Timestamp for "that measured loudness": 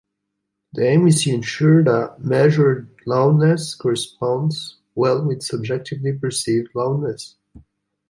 1.83-3.75